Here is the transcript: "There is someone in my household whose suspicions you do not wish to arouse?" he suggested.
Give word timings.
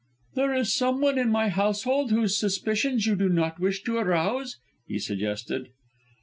"There 0.33 0.51
is 0.55 0.73
someone 0.73 1.19
in 1.19 1.29
my 1.29 1.49
household 1.49 2.09
whose 2.09 2.35
suspicions 2.35 3.05
you 3.05 3.15
do 3.15 3.29
not 3.29 3.59
wish 3.59 3.83
to 3.83 3.97
arouse?" 3.97 4.57
he 4.87 4.97
suggested. 4.97 5.67